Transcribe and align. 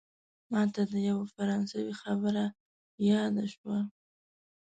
ماته 0.51 0.81
د 0.91 0.93
یوه 1.09 1.25
فرانسوي 1.35 1.93
خبره 2.01 2.45
یاده 3.09 3.45
شوه. 3.53 3.79